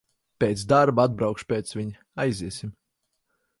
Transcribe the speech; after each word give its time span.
Pēc 0.43 0.63
darba 0.71 1.05
atbraukšu 1.09 1.47
pēc 1.53 1.75
viņa, 1.81 2.01
aiziesim. 2.27 2.75